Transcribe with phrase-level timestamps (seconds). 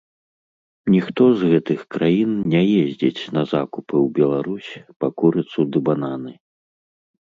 [0.93, 4.71] Ніхто з гэтых краін не ездзіць на закупы ў Беларусь
[5.03, 6.33] па курыцу ды бананы.